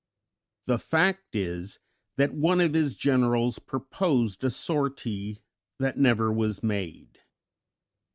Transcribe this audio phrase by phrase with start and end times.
[0.65, 1.77] The fact is
[2.15, 5.43] that one of his generals proposed a sortie
[5.77, 7.19] that never was made.